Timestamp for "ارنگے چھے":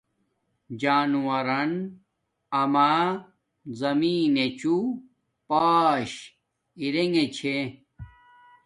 6.81-7.57